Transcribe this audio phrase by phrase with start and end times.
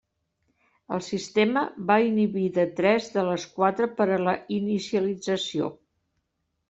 [0.95, 5.71] El sistema va inhibir de tres de les quatre per a la inicialització.